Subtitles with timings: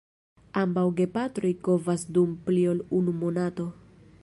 [0.61, 3.71] Ambaŭ gepatroj kovas dum pli ol unu monato.